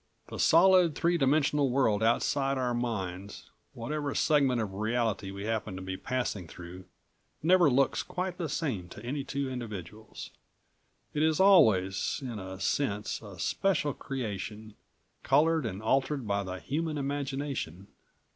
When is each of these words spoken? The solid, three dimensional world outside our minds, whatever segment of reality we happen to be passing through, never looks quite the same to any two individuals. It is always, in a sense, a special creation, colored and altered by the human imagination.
The 0.29 0.39
solid, 0.39 0.95
three 0.95 1.19
dimensional 1.19 1.69
world 1.69 2.01
outside 2.01 2.57
our 2.57 2.73
minds, 2.73 3.51
whatever 3.73 4.15
segment 4.15 4.59
of 4.59 4.73
reality 4.73 5.29
we 5.29 5.43
happen 5.43 5.75
to 5.75 5.81
be 5.83 5.95
passing 5.95 6.47
through, 6.47 6.85
never 7.43 7.69
looks 7.69 8.01
quite 8.01 8.39
the 8.39 8.49
same 8.49 8.89
to 8.89 9.05
any 9.05 9.23
two 9.23 9.47
individuals. 9.47 10.31
It 11.13 11.21
is 11.21 11.39
always, 11.39 12.17
in 12.23 12.39
a 12.39 12.59
sense, 12.59 13.21
a 13.21 13.37
special 13.37 13.93
creation, 13.93 14.73
colored 15.21 15.67
and 15.67 15.83
altered 15.83 16.25
by 16.27 16.41
the 16.45 16.57
human 16.59 16.97
imagination. 16.97 17.85